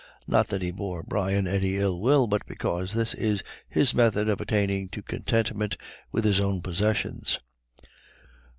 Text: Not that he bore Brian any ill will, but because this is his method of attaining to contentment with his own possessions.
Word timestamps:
Not 0.25 0.47
that 0.47 0.63
he 0.63 0.71
bore 0.71 1.03
Brian 1.03 1.45
any 1.47 1.75
ill 1.77 1.99
will, 2.01 2.25
but 2.25 2.43
because 2.47 2.91
this 2.95 3.13
is 3.13 3.43
his 3.69 3.93
method 3.93 4.29
of 4.29 4.41
attaining 4.41 4.89
to 4.89 5.03
contentment 5.03 5.77
with 6.11 6.23
his 6.23 6.39
own 6.39 6.63
possessions. 6.63 7.37